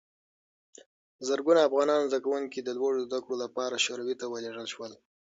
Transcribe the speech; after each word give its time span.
زرګونه 1.27 1.59
افغان 1.67 1.89
زدکوونکي 2.11 2.59
د 2.63 2.69
لوړو 2.77 3.03
زده 3.07 3.19
کړو 3.23 3.35
لپاره 3.43 3.83
شوروي 3.85 4.15
ته 4.21 4.25
ولېږل 4.27 4.67
شول. 4.73 4.91